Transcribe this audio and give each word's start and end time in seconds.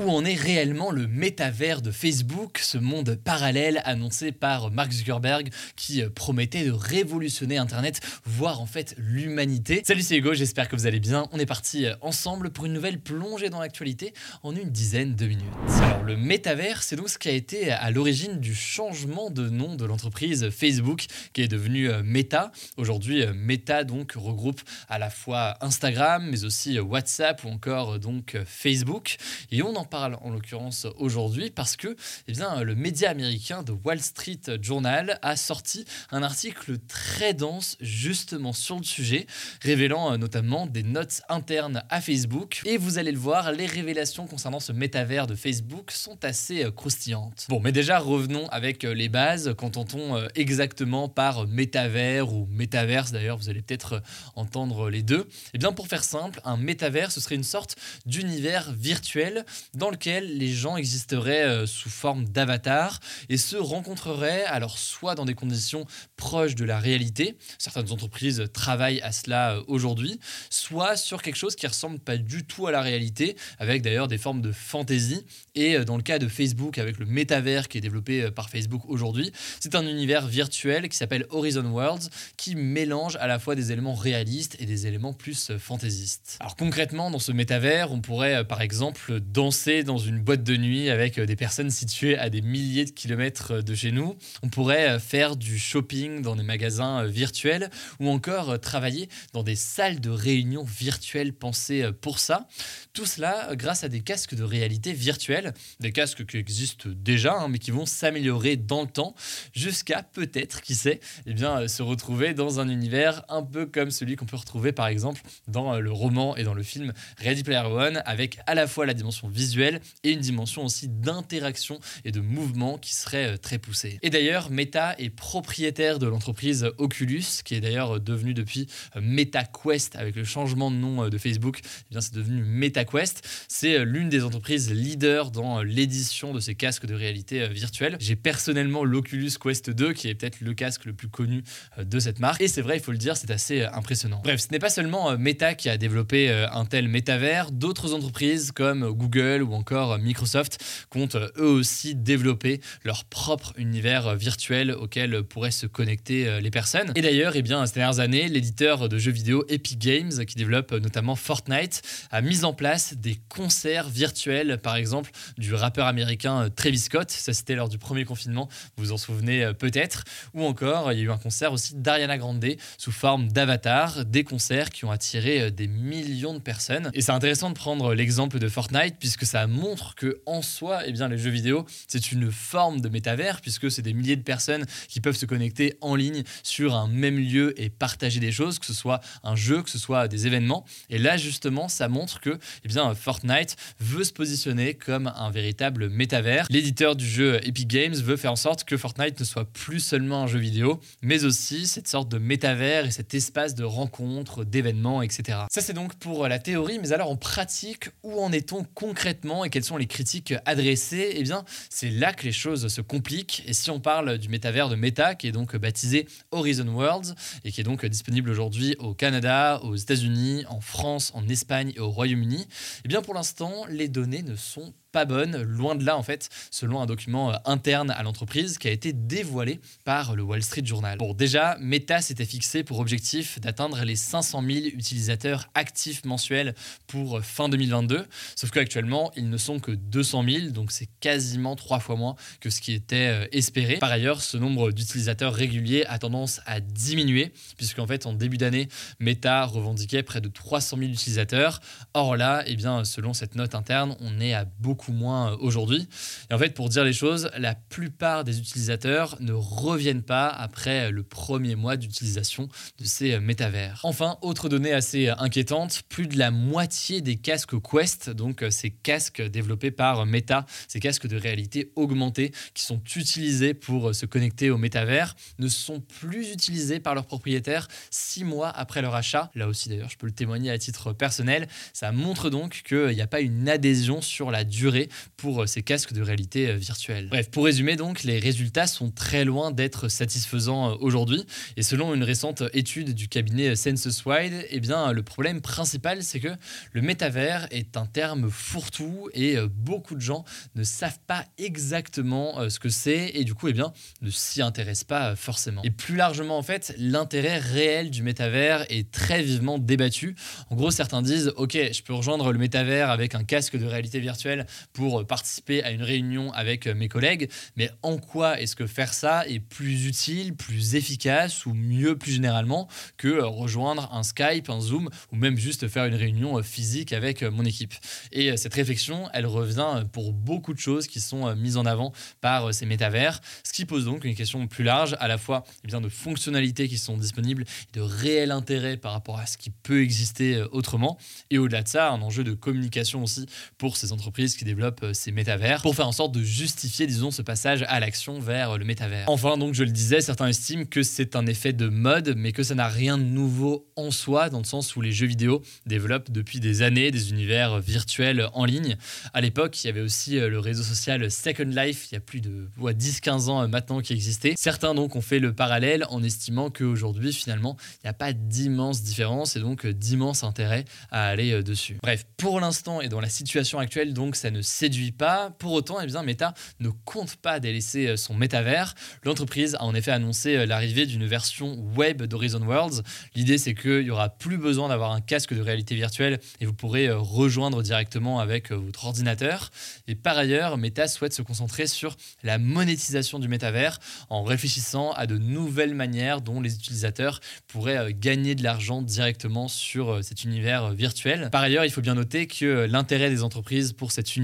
Où 0.00 0.10
en 0.12 0.24
est 0.24 0.34
réellement 0.34 0.90
le 0.90 1.06
métavers 1.06 1.82
de 1.82 1.90
Facebook, 1.90 2.58
ce 2.62 2.78
monde 2.78 3.18
parallèle 3.22 3.82
annoncé 3.84 4.32
par 4.32 4.70
Mark 4.70 4.92
Zuckerberg 4.92 5.50
qui 5.76 6.00
euh, 6.00 6.08
promettait 6.08 6.64
de 6.64 6.70
révolutionner 6.70 7.58
Internet, 7.58 8.00
voire 8.24 8.62
en 8.62 8.66
fait 8.66 8.94
l'humanité 8.96 9.82
Salut 9.84 10.00
c'est 10.00 10.16
Hugo, 10.16 10.32
j'espère 10.32 10.70
que 10.70 10.76
vous 10.76 10.86
allez 10.86 11.00
bien. 11.00 11.28
On 11.32 11.38
est 11.38 11.44
parti 11.44 11.84
euh, 11.84 11.94
ensemble 12.00 12.48
pour 12.48 12.64
une 12.64 12.72
nouvelle 12.72 12.98
plongée 12.98 13.50
dans 13.50 13.60
l'actualité 13.60 14.14
en 14.42 14.56
une 14.56 14.70
dizaine 14.70 15.16
de 15.16 15.26
minutes. 15.26 15.44
Alors 15.82 16.02
le 16.02 16.16
métavers, 16.16 16.82
c'est 16.82 16.96
donc 16.96 17.10
ce 17.10 17.18
qui 17.18 17.28
a 17.28 17.32
été 17.32 17.70
à 17.70 17.90
l'origine 17.90 18.40
du 18.40 18.54
changement 18.54 19.28
de 19.28 19.50
nom 19.50 19.74
de 19.74 19.84
l'entreprise 19.84 20.48
Facebook 20.48 21.04
qui 21.34 21.42
est 21.42 21.48
devenue 21.48 21.90
euh, 21.90 22.02
Meta. 22.02 22.52
Aujourd'hui, 22.78 23.26
Meta 23.34 23.84
donc 23.84 24.12
regroupe 24.16 24.62
à 24.88 24.98
la 24.98 25.10
fois 25.10 25.58
Instagram, 25.60 26.26
mais 26.30 26.44
aussi 26.44 26.80
WhatsApp 26.80 27.44
ou 27.44 27.48
encore 27.48 27.98
donc 27.98 28.38
Facebook. 28.46 29.16
Et 29.50 29.62
on 29.62 29.76
en 29.76 29.89
parle 29.90 30.16
en 30.22 30.30
l'occurrence 30.30 30.86
aujourd'hui 30.98 31.50
parce 31.50 31.76
que 31.76 31.96
eh 32.28 32.32
bien, 32.32 32.62
le 32.62 32.74
média 32.76 33.10
américain 33.10 33.64
de 33.64 33.72
Wall 33.72 34.00
Street 34.00 34.40
Journal 34.62 35.18
a 35.20 35.36
sorti 35.36 35.84
un 36.12 36.22
article 36.22 36.78
très 36.78 37.34
dense 37.34 37.76
justement 37.80 38.52
sur 38.52 38.76
le 38.76 38.84
sujet, 38.84 39.26
révélant 39.62 40.12
euh, 40.12 40.16
notamment 40.16 40.66
des 40.66 40.84
notes 40.84 41.22
internes 41.28 41.82
à 41.90 42.00
Facebook. 42.00 42.62
Et 42.64 42.76
vous 42.76 42.98
allez 42.98 43.10
le 43.10 43.18
voir, 43.18 43.50
les 43.52 43.66
révélations 43.66 44.28
concernant 44.28 44.60
ce 44.60 44.72
métavers 44.72 45.26
de 45.26 45.34
Facebook 45.34 45.90
sont 45.90 46.24
assez 46.24 46.64
euh, 46.64 46.70
croustillantes. 46.70 47.46
Bon, 47.48 47.60
mais 47.60 47.72
déjà 47.72 47.98
revenons 47.98 48.46
avec 48.50 48.84
euh, 48.84 48.94
les 48.94 49.08
bases. 49.08 49.54
Qu'entend-on 49.58 50.28
exactement 50.36 51.08
par 51.08 51.48
métavers 51.48 52.32
ou 52.32 52.46
métaverse 52.50 53.10
D'ailleurs, 53.10 53.38
vous 53.38 53.48
allez 53.48 53.62
peut-être 53.62 54.02
entendre 54.36 54.88
les 54.88 55.02
deux. 55.02 55.28
Et 55.52 55.58
bien, 55.58 55.72
pour 55.72 55.88
faire 55.88 56.04
simple, 56.04 56.40
un 56.44 56.56
métavers, 56.56 57.10
ce 57.10 57.20
serait 57.20 57.34
une 57.34 57.42
sorte 57.42 57.74
d'univers 58.06 58.72
virtuel 58.72 59.44
dans 59.80 59.90
lequel 59.90 60.36
les 60.36 60.52
gens 60.52 60.76
existeraient 60.76 61.46
euh, 61.46 61.66
sous 61.66 61.88
forme 61.88 62.26
d'avatar 62.26 63.00
et 63.30 63.38
se 63.38 63.56
rencontreraient 63.56 64.44
alors 64.44 64.78
soit 64.78 65.14
dans 65.14 65.24
des 65.24 65.34
conditions 65.34 65.86
proches 66.16 66.54
de 66.54 66.66
la 66.66 66.78
réalité, 66.78 67.38
certaines 67.56 67.90
entreprises 67.90 68.44
travaillent 68.52 69.00
à 69.00 69.10
cela 69.10 69.54
euh, 69.54 69.62
aujourd'hui, 69.68 70.20
soit 70.50 70.96
sur 70.96 71.22
quelque 71.22 71.36
chose 71.36 71.56
qui 71.56 71.66
ressemble 71.66 71.98
pas 71.98 72.18
du 72.18 72.44
tout 72.44 72.66
à 72.66 72.72
la 72.72 72.82
réalité, 72.82 73.36
avec 73.58 73.80
d'ailleurs 73.80 74.06
des 74.06 74.18
formes 74.18 74.42
de 74.42 74.52
fantaisie. 74.52 75.24
Et 75.54 75.76
euh, 75.76 75.84
dans 75.84 75.96
le 75.96 76.02
cas 76.02 76.18
de 76.18 76.28
Facebook, 76.28 76.76
avec 76.76 76.98
le 76.98 77.06
métavers 77.06 77.66
qui 77.66 77.78
est 77.78 77.80
développé 77.80 78.30
par 78.30 78.50
Facebook 78.50 78.82
aujourd'hui, 78.86 79.32
c'est 79.60 79.74
un 79.74 79.86
univers 79.86 80.26
virtuel 80.26 80.90
qui 80.90 80.96
s'appelle 80.98 81.24
Horizon 81.30 81.64
Worlds, 81.64 82.10
qui 82.36 82.54
mélange 82.54 83.16
à 83.16 83.26
la 83.26 83.38
fois 83.38 83.54
des 83.54 83.72
éléments 83.72 83.94
réalistes 83.94 84.56
et 84.60 84.66
des 84.66 84.86
éléments 84.86 85.14
plus 85.14 85.52
fantaisistes. 85.58 86.36
Alors 86.40 86.56
concrètement, 86.56 87.10
dans 87.10 87.18
ce 87.18 87.32
métavers, 87.32 87.92
on 87.92 88.02
pourrait 88.02 88.44
par 88.44 88.60
exemple 88.60 89.20
danser 89.20 89.69
dans 89.70 89.98
une 89.98 90.18
boîte 90.18 90.42
de 90.42 90.56
nuit 90.56 90.90
avec 90.90 91.18
euh, 91.18 91.26
des 91.26 91.36
personnes 91.36 91.70
situées 91.70 92.18
à 92.18 92.28
des 92.28 92.42
milliers 92.42 92.84
de 92.84 92.90
kilomètres 92.90 93.52
euh, 93.52 93.62
de 93.62 93.74
chez 93.74 93.92
nous. 93.92 94.16
On 94.42 94.48
pourrait 94.48 94.90
euh, 94.90 94.98
faire 94.98 95.36
du 95.36 95.58
shopping 95.58 96.22
dans 96.22 96.34
des 96.34 96.42
magasins 96.42 97.04
virtuels 97.04 97.70
ou 98.00 98.08
encore 98.08 98.58
travailler 98.58 99.08
dans 99.32 99.44
des 99.44 99.54
salles 99.54 100.00
de 100.00 100.10
réunion 100.10 100.64
virtuelles 100.64 101.32
pensées 101.32 101.88
pour 102.00 102.18
ça. 102.18 102.48
Tout 102.92 103.06
cela 103.06 103.50
grâce 103.54 103.84
à 103.84 103.88
des 103.88 104.00
casques 104.00 104.34
de 104.34 104.42
réalité 104.42 104.92
virtuelle, 104.92 105.54
des 105.78 105.92
casques 105.92 106.26
qui 106.26 106.36
existent 106.36 106.88
déjà, 106.92 107.34
hein, 107.34 107.48
mais 107.48 107.58
qui 107.58 107.70
vont 107.70 107.86
s'améliorer 107.86 108.56
dans 108.56 108.82
le 108.82 108.88
temps 108.88 109.14
jusqu'à 109.52 110.02
peut-être, 110.02 110.62
qui 110.62 110.74
sait, 110.74 110.98
eh 111.26 111.32
bien, 111.32 111.68
se 111.68 111.82
retrouver 111.82 112.34
dans 112.34 112.58
un 112.58 112.68
univers 112.68 113.22
un 113.28 113.44
peu 113.44 113.66
comme 113.66 113.92
celui 113.92 114.16
qu'on 114.16 114.26
peut 114.26 114.36
retrouver 114.36 114.72
par 114.72 114.88
exemple 114.88 115.20
dans 115.46 115.78
le 115.78 115.92
roman 115.92 116.36
et 116.36 116.42
dans 116.42 116.54
le 116.54 116.64
film 116.64 116.92
Ready 117.18 117.44
Player 117.44 117.66
One, 117.66 118.02
avec 118.04 118.40
à 118.46 118.54
la 118.54 118.66
fois 118.66 118.84
la 118.84 118.94
dimension 118.94 119.28
visuelle 119.28 119.59
et 120.04 120.12
une 120.12 120.20
dimension 120.20 120.64
aussi 120.64 120.88
d'interaction 120.88 121.80
et 122.04 122.12
de 122.12 122.20
mouvement 122.20 122.78
qui 122.78 122.94
serait 122.94 123.34
euh, 123.34 123.36
très 123.36 123.58
poussée. 123.58 123.98
Et 124.02 124.10
d'ailleurs, 124.10 124.50
Meta 124.50 124.94
est 124.98 125.10
propriétaire 125.10 125.98
de 125.98 126.06
l'entreprise 126.06 126.70
Oculus, 126.78 127.24
qui 127.44 127.54
est 127.54 127.60
d'ailleurs 127.60 127.96
euh, 127.96 128.00
devenue 128.00 128.34
depuis 128.34 128.66
euh, 128.96 129.00
MetaQuest 129.02 129.96
avec 129.96 130.16
le 130.16 130.24
changement 130.24 130.70
de 130.70 130.76
nom 130.76 131.08
de 131.08 131.18
Facebook. 131.18 131.60
Eh 131.62 131.90
bien, 131.90 132.00
c'est 132.00 132.14
devenu 132.14 132.42
MetaQuest. 132.44 133.26
C'est 133.48 133.84
l'une 133.84 134.08
des 134.08 134.24
entreprises 134.24 134.70
leaders 134.72 135.30
dans 135.30 135.62
l'édition 135.62 136.32
de 136.32 136.40
ces 136.40 136.54
casques 136.54 136.86
de 136.86 136.94
réalité 136.94 137.48
virtuelle. 137.48 137.96
J'ai 138.00 138.16
personnellement 138.16 138.84
l'Oculus 138.84 139.32
Quest 139.40 139.70
2, 139.70 139.92
qui 139.92 140.08
est 140.08 140.14
peut-être 140.14 140.40
le 140.40 140.54
casque 140.54 140.84
le 140.84 140.92
plus 140.92 141.08
connu 141.08 141.42
de 141.78 141.98
cette 141.98 142.18
marque. 142.18 142.40
Et 142.40 142.48
c'est 142.48 142.62
vrai, 142.62 142.76
il 142.76 142.82
faut 142.82 142.92
le 142.92 142.98
dire, 142.98 143.16
c'est 143.16 143.30
assez 143.30 143.62
impressionnant. 143.62 144.20
Bref, 144.24 144.40
ce 144.40 144.48
n'est 144.50 144.58
pas 144.58 144.70
seulement 144.70 145.16
Meta 145.18 145.54
qui 145.54 145.68
a 145.68 145.76
développé 145.76 146.30
un 146.30 146.64
tel 146.64 146.88
métavers, 146.88 147.50
d'autres 147.50 147.94
entreprises 147.94 148.52
comme 148.52 148.90
Google 148.92 149.39
ou 149.42 149.54
encore 149.54 149.98
Microsoft 149.98 150.58
comptent 150.90 151.14
euh, 151.14 151.28
eux 151.38 151.50
aussi 151.50 151.94
développer 151.94 152.60
leur 152.84 153.04
propre 153.04 153.52
univers 153.56 154.14
virtuel 154.14 154.72
auquel 154.72 155.22
pourraient 155.22 155.50
se 155.50 155.66
connecter 155.66 156.28
euh, 156.28 156.40
les 156.40 156.50
personnes. 156.50 156.92
Et 156.94 157.02
d'ailleurs, 157.02 157.36
eh 157.36 157.42
bien, 157.42 157.64
ces 157.66 157.74
dernières 157.74 158.00
années, 158.00 158.28
l'éditeur 158.28 158.88
de 158.88 158.98
jeux 158.98 159.12
vidéo 159.12 159.44
Epic 159.48 159.78
Games, 159.78 160.24
qui 160.26 160.36
développe 160.36 160.72
euh, 160.72 160.80
notamment 160.80 161.16
Fortnite, 161.16 161.82
a 162.10 162.20
mis 162.20 162.44
en 162.44 162.52
place 162.52 162.94
des 162.94 163.18
concerts 163.28 163.88
virtuels, 163.88 164.58
par 164.58 164.76
exemple 164.76 165.10
du 165.38 165.54
rappeur 165.54 165.86
américain 165.86 166.48
Travis 166.54 166.78
Scott. 166.78 167.10
Ça, 167.10 167.32
c'était 167.32 167.54
lors 167.54 167.68
du 167.68 167.78
premier 167.78 168.04
confinement, 168.04 168.48
vous 168.76 168.86
vous 168.86 168.92
en 168.92 168.98
souvenez 168.98 169.52
peut-être. 169.58 170.04
Ou 170.34 170.44
encore, 170.44 170.92
il 170.92 170.98
y 170.98 171.02
a 171.02 171.04
eu 171.04 171.10
un 171.10 171.18
concert 171.18 171.52
aussi 171.52 171.74
d'Ariana 171.74 172.18
Grande 172.18 172.40
sous 172.78 172.92
forme 172.92 173.28
d'avatar, 173.28 174.04
des 174.04 174.24
concerts 174.24 174.70
qui 174.70 174.84
ont 174.84 174.90
attiré 174.90 175.50
des 175.50 175.66
millions 175.66 176.32
de 176.32 176.38
personnes. 176.38 176.90
Et 176.94 177.02
c'est 177.02 177.12
intéressant 177.12 177.50
de 177.50 177.54
prendre 177.54 177.94
l'exemple 177.94 178.38
de 178.38 178.48
Fortnite 178.48 178.96
puisque 178.98 179.24
ça 179.30 179.46
montre 179.46 179.94
que 179.94 180.20
en 180.26 180.42
soi, 180.42 180.82
eh 180.86 180.92
bien, 180.92 181.08
les 181.08 181.16
jeux 181.16 181.30
vidéo, 181.30 181.64
c'est 181.86 182.10
une 182.10 182.32
forme 182.32 182.80
de 182.80 182.88
métavers 182.88 183.40
puisque 183.40 183.70
c'est 183.70 183.80
des 183.80 183.92
milliers 183.92 184.16
de 184.16 184.22
personnes 184.22 184.66
qui 184.88 185.00
peuvent 185.00 185.16
se 185.16 185.24
connecter 185.24 185.76
en 185.80 185.94
ligne 185.94 186.24
sur 186.42 186.74
un 186.74 186.88
même 186.88 187.16
lieu 187.16 187.54
et 187.60 187.70
partager 187.70 188.18
des 188.18 188.32
choses, 188.32 188.58
que 188.58 188.66
ce 188.66 188.74
soit 188.74 189.00
un 189.22 189.36
jeu, 189.36 189.62
que 189.62 189.70
ce 189.70 189.78
soit 189.78 190.08
des 190.08 190.26
événements. 190.26 190.64
Et 190.88 190.98
là, 190.98 191.16
justement, 191.16 191.68
ça 191.68 191.88
montre 191.88 192.18
que 192.18 192.40
eh 192.64 192.68
bien, 192.68 192.92
Fortnite 192.96 193.54
veut 193.78 194.02
se 194.02 194.12
positionner 194.12 194.74
comme 194.74 195.12
un 195.14 195.30
véritable 195.30 195.88
métavers. 195.90 196.46
L'éditeur 196.50 196.96
du 196.96 197.06
jeu 197.06 197.38
Epic 197.46 197.68
Games 197.68 197.94
veut 197.94 198.16
faire 198.16 198.32
en 198.32 198.36
sorte 198.36 198.64
que 198.64 198.76
Fortnite 198.76 199.20
ne 199.20 199.24
soit 199.24 199.44
plus 199.44 199.78
seulement 199.78 200.24
un 200.24 200.26
jeu 200.26 200.40
vidéo, 200.40 200.80
mais 201.02 201.24
aussi 201.24 201.68
cette 201.68 201.86
sorte 201.86 202.08
de 202.08 202.18
métavers 202.18 202.84
et 202.84 202.90
cet 202.90 203.14
espace 203.14 203.54
de 203.54 203.62
rencontres, 203.62 204.42
d'événements, 204.44 205.02
etc. 205.02 205.38
Ça, 205.52 205.60
c'est 205.60 205.72
donc 205.72 205.94
pour 205.94 206.26
la 206.26 206.40
théorie, 206.40 206.80
mais 206.80 206.92
alors 206.92 207.10
en 207.10 207.16
pratique, 207.16 207.90
où 208.02 208.20
en 208.20 208.32
est-on 208.32 208.64
concrètement? 208.74 209.19
Et 209.44 209.50
quelles 209.50 209.64
sont 209.64 209.76
les 209.76 209.86
critiques 209.86 210.34
adressées 210.46 211.12
Eh 211.16 211.22
bien, 211.22 211.44
c'est 211.68 211.90
là 211.90 212.12
que 212.12 212.24
les 212.24 212.32
choses 212.32 212.68
se 212.68 212.80
compliquent. 212.80 213.42
Et 213.46 213.52
si 213.52 213.70
on 213.70 213.80
parle 213.80 214.18
du 214.18 214.28
métavers 214.28 214.68
de 214.68 214.76
Meta, 214.76 215.14
qui 215.14 215.28
est 215.28 215.32
donc 215.32 215.56
baptisé 215.56 216.06
Horizon 216.30 216.68
Worlds 216.68 217.14
et 217.44 217.52
qui 217.52 217.60
est 217.60 217.64
donc 217.64 217.84
disponible 217.84 218.30
aujourd'hui 218.30 218.76
au 218.78 218.94
Canada, 218.94 219.60
aux 219.62 219.76
États-Unis, 219.76 220.44
en 220.48 220.60
France, 220.60 221.12
en 221.14 221.28
Espagne 221.28 221.72
et 221.76 221.80
au 221.80 221.90
Royaume-Uni, 221.90 222.46
eh 222.84 222.88
bien 222.88 223.02
pour 223.02 223.14
l'instant, 223.14 223.64
les 223.68 223.88
données 223.88 224.22
ne 224.22 224.36
sont 224.36 224.72
pas 224.92 225.04
bonne, 225.04 225.42
loin 225.42 225.74
de 225.74 225.84
là 225.84 225.96
en 225.96 226.02
fait, 226.02 226.28
selon 226.50 226.80
un 226.80 226.86
document 226.86 227.30
euh, 227.32 227.36
interne 227.44 227.90
à 227.90 228.02
l'entreprise 228.02 228.58
qui 228.58 228.68
a 228.68 228.70
été 228.70 228.92
dévoilé 228.92 229.60
par 229.84 230.16
le 230.16 230.22
Wall 230.22 230.42
Street 230.42 230.64
Journal. 230.64 230.98
Bon, 230.98 231.14
déjà, 231.14 231.56
Meta 231.60 232.00
s'était 232.00 232.24
fixé 232.24 232.64
pour 232.64 232.80
objectif 232.80 233.40
d'atteindre 233.40 233.82
les 233.84 233.96
500 233.96 234.42
000 234.42 234.66
utilisateurs 234.66 235.48
actifs 235.54 236.04
mensuels 236.04 236.54
pour 236.86 237.18
euh, 237.18 237.20
fin 237.20 237.48
2022, 237.48 238.06
sauf 238.36 238.50
qu'actuellement, 238.50 239.12
ils 239.16 239.28
ne 239.28 239.36
sont 239.36 239.60
que 239.60 239.72
200 239.72 240.24
000, 240.28 240.50
donc 240.50 240.72
c'est 240.72 240.88
quasiment 241.00 241.56
trois 241.56 241.80
fois 241.80 241.96
moins 241.96 242.16
que 242.40 242.50
ce 242.50 242.60
qui 242.60 242.72
était 242.72 243.24
euh, 243.24 243.26
espéré. 243.32 243.76
Par 243.78 243.92
ailleurs, 243.92 244.22
ce 244.22 244.36
nombre 244.36 244.72
d'utilisateurs 244.72 245.34
réguliers 245.34 245.84
a 245.86 245.98
tendance 245.98 246.40
à 246.46 246.60
diminuer, 246.60 247.32
puisqu'en 247.56 247.86
fait, 247.86 248.06
en 248.06 248.12
début 248.12 248.38
d'année, 248.38 248.68
Meta 248.98 249.44
revendiquait 249.44 250.02
près 250.02 250.20
de 250.20 250.28
300 250.28 250.78
000 250.78 250.90
utilisateurs. 250.90 251.60
Or 251.94 252.16
là, 252.16 252.42
eh 252.46 252.56
bien, 252.56 252.84
selon 252.84 253.12
cette 253.12 253.34
note 253.34 253.54
interne, 253.54 253.96
on 254.00 254.20
est 254.20 254.34
à 254.34 254.44
beaucoup 254.44 254.79
moins 254.88 255.32
euh, 255.32 255.36
aujourd'hui. 255.40 255.88
Et 256.30 256.34
en 256.34 256.38
fait, 256.38 256.54
pour 256.54 256.68
dire 256.68 256.84
les 256.84 256.92
choses, 256.92 257.30
la 257.36 257.54
plupart 257.54 258.24
des 258.24 258.38
utilisateurs 258.38 259.16
ne 259.20 259.32
reviennent 259.32 260.02
pas 260.02 260.28
après 260.28 260.86
euh, 260.86 260.90
le 260.90 261.02
premier 261.02 261.56
mois 261.56 261.76
d'utilisation 261.76 262.48
de 262.78 262.84
ces 262.84 263.14
euh, 263.14 263.20
métavers. 263.20 263.80
Enfin, 263.84 264.18
autre 264.22 264.48
donnée 264.48 264.72
assez 264.72 265.08
inquiétante, 265.08 265.82
plus 265.88 266.06
de 266.06 266.18
la 266.18 266.30
moitié 266.30 267.00
des 267.00 267.16
casques 267.16 267.60
Quest, 267.60 268.10
donc 268.10 268.44
ces 268.50 268.70
casques 268.70 269.22
développés 269.22 269.70
par 269.70 270.06
Meta, 270.06 270.46
ces 270.68 270.80
casques 270.80 271.06
de 271.06 271.16
réalité 271.16 271.72
augmentée 271.76 272.32
qui 272.54 272.64
sont 272.64 272.80
utilisés 272.96 273.54
pour 273.54 273.94
se 273.94 274.06
connecter 274.06 274.50
au 274.50 274.58
métavers, 274.58 275.14
ne 275.38 275.48
sont 275.48 275.80
plus 275.80 276.32
utilisés 276.32 276.80
par 276.80 276.94
leurs 276.94 277.06
propriétaires 277.06 277.68
six 277.90 278.24
mois 278.24 278.48
après 278.48 278.82
leur 278.82 278.94
achat. 278.94 279.30
Là 279.34 279.48
aussi, 279.48 279.68
d'ailleurs, 279.68 279.90
je 279.90 279.98
peux 279.98 280.06
le 280.06 280.12
témoigner 280.12 280.50
à 280.50 280.58
titre 280.58 280.92
personnel. 280.92 281.48
Ça 281.72 281.92
montre 281.92 282.30
donc 282.30 282.62
qu'il 282.66 282.94
n'y 282.94 283.02
a 283.02 283.06
pas 283.06 283.20
une 283.20 283.48
adhésion 283.48 284.00
sur 284.00 284.30
la 284.30 284.44
durée 284.44 284.69
pour 285.16 285.48
ces 285.48 285.62
casques 285.62 285.92
de 285.92 286.02
réalité 286.02 286.54
virtuelle. 286.54 287.08
Bref, 287.08 287.30
pour 287.30 287.44
résumer 287.44 287.76
donc, 287.76 288.02
les 288.04 288.18
résultats 288.18 288.66
sont 288.66 288.90
très 288.90 289.24
loin 289.24 289.50
d'être 289.50 289.88
satisfaisants 289.88 290.76
aujourd'hui. 290.80 291.24
Et 291.56 291.62
selon 291.62 291.94
une 291.94 292.02
récente 292.02 292.42
étude 292.52 292.94
du 292.94 293.08
cabinet 293.08 293.56
SensusWide, 293.56 294.46
eh 294.50 294.60
bien, 294.60 294.92
le 294.92 295.02
problème 295.02 295.40
principal, 295.40 296.02
c'est 296.02 296.20
que 296.20 296.34
le 296.72 296.82
métavers 296.82 297.46
est 297.50 297.76
un 297.76 297.86
terme 297.86 298.30
fourre-tout 298.30 299.08
et 299.14 299.36
beaucoup 299.48 299.94
de 299.94 300.00
gens 300.00 300.24
ne 300.54 300.64
savent 300.64 301.00
pas 301.06 301.24
exactement 301.38 302.48
ce 302.48 302.58
que 302.58 302.68
c'est 302.68 303.10
et 303.14 303.24
du 303.24 303.34
coup, 303.34 303.48
eh 303.48 303.52
bien, 303.52 303.72
ne 304.02 304.10
s'y 304.10 304.42
intéressent 304.42 304.84
pas 304.84 305.16
forcément. 305.16 305.62
Et 305.62 305.70
plus 305.70 305.96
largement, 305.96 306.38
en 306.38 306.42
fait, 306.42 306.74
l'intérêt 306.78 307.38
réel 307.38 307.90
du 307.90 308.02
métavers 308.02 308.64
est 308.70 308.90
très 308.90 309.22
vivement 309.22 309.58
débattu. 309.58 310.16
En 310.50 310.56
gros, 310.56 310.70
certains 310.70 311.02
disent 311.02 311.32
Ok, 311.36 311.52
je 311.52 311.82
peux 311.82 311.94
rejoindre 311.94 312.32
le 312.32 312.38
métavers 312.38 312.90
avec 312.90 313.14
un 313.14 313.24
casque 313.24 313.56
de 313.56 313.66
réalité 313.66 314.00
virtuelle 314.00 314.46
pour 314.72 315.06
participer 315.06 315.62
à 315.62 315.70
une 315.70 315.82
réunion 315.82 316.32
avec 316.32 316.66
mes 316.66 316.88
collègues, 316.88 317.30
mais 317.56 317.70
en 317.82 317.98
quoi 317.98 318.40
est-ce 318.40 318.56
que 318.56 318.66
faire 318.66 318.94
ça 318.94 319.26
est 319.26 319.40
plus 319.40 319.86
utile, 319.86 320.34
plus 320.34 320.74
efficace 320.74 321.46
ou 321.46 321.54
mieux 321.54 321.96
plus 321.96 322.12
généralement 322.12 322.68
que 322.96 323.20
rejoindre 323.22 323.88
un 323.92 324.02
Skype, 324.02 324.48
un 324.48 324.60
Zoom 324.60 324.88
ou 325.12 325.16
même 325.16 325.36
juste 325.36 325.68
faire 325.68 325.84
une 325.84 325.94
réunion 325.94 326.42
physique 326.42 326.92
avec 326.92 327.22
mon 327.22 327.44
équipe? 327.44 327.74
Et 328.12 328.36
cette 328.36 328.54
réflexion, 328.54 329.08
elle 329.12 329.26
revient 329.26 329.84
pour 329.92 330.12
beaucoup 330.12 330.54
de 330.54 330.58
choses 330.58 330.86
qui 330.86 331.00
sont 331.00 331.34
mises 331.36 331.56
en 331.56 331.66
avant 331.66 331.92
par 332.20 332.52
ces 332.54 332.66
métavers, 332.66 333.20
ce 333.44 333.52
qui 333.52 333.64
pose 333.64 333.84
donc 333.84 334.04
une 334.04 334.14
question 334.14 334.46
plus 334.46 334.64
large, 334.64 334.96
à 335.00 335.08
la 335.08 335.18
fois 335.18 335.44
eh 335.64 335.80
de 335.80 335.88
fonctionnalités 335.88 336.68
qui 336.68 336.78
sont 336.78 336.96
disponibles 336.96 337.42
et 337.42 337.78
de 337.78 337.80
réel 337.80 338.30
intérêt 338.30 338.76
par 338.76 338.92
rapport 338.92 339.18
à 339.18 339.26
ce 339.26 339.36
qui 339.36 339.50
peut 339.50 339.82
exister 339.82 340.36
euh, 340.36 340.48
autrement. 340.52 340.98
Et 341.30 341.38
au-delà 341.38 341.62
de 341.62 341.68
ça, 341.68 341.90
un 341.90 342.02
enjeu 342.02 342.24
de 342.24 342.32
communication 342.32 343.02
aussi 343.02 343.26
pour 343.58 343.76
ces 343.76 343.92
entreprises 343.92 344.36
qui 344.36 344.44
développent 344.50 344.82
euh, 344.82 344.92
ces 344.92 345.12
métavers, 345.12 345.62
pour 345.62 345.74
faire 345.74 345.86
en 345.86 345.92
sorte 345.92 346.12
de 346.12 346.22
justifier, 346.22 346.86
disons, 346.86 347.10
ce 347.10 347.22
passage 347.22 347.64
à 347.68 347.78
l'action 347.80 348.18
vers 348.18 348.58
le 348.58 348.64
métavers. 348.64 349.04
Enfin, 349.08 349.38
donc, 349.38 349.54
je 349.54 349.64
le 349.64 349.70
disais, 349.70 350.00
certains 350.00 350.26
estiment 350.26 350.64
que 350.64 350.82
c'est 350.82 351.16
un 351.16 351.26
effet 351.26 351.52
de 351.52 351.68
mode, 351.68 352.14
mais 352.16 352.32
que 352.32 352.42
ça 352.42 352.54
n'a 352.54 352.68
rien 352.68 352.98
de 352.98 353.04
nouveau 353.04 353.68
en 353.76 353.90
soi, 353.90 354.28
dans 354.28 354.38
le 354.38 354.44
sens 354.44 354.74
où 354.76 354.80
les 354.80 354.92
jeux 354.92 355.06
vidéo 355.06 355.42
développent 355.66 356.10
depuis 356.10 356.40
des 356.40 356.62
années 356.62 356.90
des 356.90 357.10
univers 357.10 357.60
virtuels 357.60 358.28
en 358.32 358.44
ligne. 358.44 358.76
À 359.14 359.20
l'époque, 359.20 359.62
il 359.62 359.68
y 359.68 359.70
avait 359.70 359.80
aussi 359.80 360.18
euh, 360.18 360.28
le 360.28 360.38
réseau 360.38 360.62
social 360.62 361.10
Second 361.10 361.44
Life, 361.44 361.88
il 361.90 361.94
y 361.94 361.98
a 361.98 362.00
plus 362.00 362.20
de 362.20 362.48
10-15 362.60 363.28
ans 363.28 363.48
maintenant 363.48 363.80
qui 363.80 363.92
existait. 363.92 364.34
Certains 364.36 364.74
donc 364.74 364.96
ont 364.96 365.00
fait 365.00 365.18
le 365.18 365.32
parallèle 365.32 365.84
en 365.90 366.02
estimant 366.02 366.50
qu'aujourd'hui, 366.50 367.12
finalement, 367.12 367.56
il 367.74 367.86
n'y 367.86 367.90
a 367.90 367.94
pas 367.94 368.12
d'immense 368.12 368.82
différence 368.82 369.36
et 369.36 369.40
donc 369.40 369.64
euh, 369.64 369.72
d'immense 369.72 370.24
intérêt 370.24 370.64
à 370.90 371.06
aller 371.06 371.32
euh, 371.32 371.42
dessus. 371.42 371.78
Bref, 371.82 372.04
pour 372.16 372.40
l'instant 372.40 372.80
et 372.80 372.88
dans 372.88 373.00
la 373.00 373.08
situation 373.08 373.58
actuelle, 373.58 373.94
donc 373.94 374.16
ça 374.16 374.30
ne 374.30 374.39
séduit 374.42 374.92
pas. 374.92 375.30
Pour 375.38 375.52
autant, 375.52 375.80
eh 375.80 375.86
bien, 375.86 376.02
Meta 376.02 376.34
ne 376.60 376.70
compte 376.84 377.16
pas 377.16 377.40
délaisser 377.40 377.88
euh, 377.88 377.96
son 377.96 378.14
métavers. 378.14 378.74
L'entreprise 379.04 379.54
a 379.56 379.64
en 379.64 379.74
effet 379.74 379.90
annoncé 379.90 380.46
l'arrivée 380.46 380.86
d'une 380.86 381.06
version 381.06 381.58
web 381.76 382.02
d'Horizon 382.02 382.42
Worlds. 382.42 382.82
L'idée, 383.14 383.38
c'est 383.38 383.54
qu'il 383.54 383.84
n'y 383.84 383.90
aura 383.90 384.08
plus 384.08 384.38
besoin 384.38 384.68
d'avoir 384.68 384.92
un 384.92 385.00
casque 385.00 385.34
de 385.34 385.40
réalité 385.40 385.74
virtuelle 385.74 386.20
et 386.40 386.46
vous 386.46 386.52
pourrez 386.52 386.90
rejoindre 386.90 387.62
directement 387.62 388.20
avec 388.20 388.52
votre 388.52 388.86
ordinateur. 388.86 389.50
Et 389.86 389.94
par 389.94 390.16
ailleurs, 390.16 390.58
Meta 390.58 390.88
souhaite 390.88 391.12
se 391.12 391.22
concentrer 391.22 391.66
sur 391.66 391.96
la 392.22 392.38
monétisation 392.38 393.18
du 393.18 393.28
métavers 393.28 393.78
en 394.08 394.22
réfléchissant 394.22 394.92
à 394.92 395.06
de 395.06 395.18
nouvelles 395.18 395.74
manières 395.74 396.20
dont 396.20 396.40
les 396.40 396.54
utilisateurs 396.54 397.20
pourraient 397.48 397.78
euh, 397.78 397.92
gagner 397.94 398.34
de 398.34 398.42
l'argent 398.42 398.82
directement 398.82 399.48
sur 399.48 399.90
euh, 399.90 400.02
cet 400.02 400.24
univers 400.24 400.66
euh, 400.66 400.72
virtuel. 400.72 401.28
Par 401.30 401.42
ailleurs, 401.42 401.64
il 401.64 401.70
faut 401.70 401.80
bien 401.80 401.94
noter 401.94 402.26
que 402.26 402.66
l'intérêt 402.66 403.10
des 403.10 403.22
entreprises 403.22 403.72
pour 403.72 403.92
cet 403.92 404.16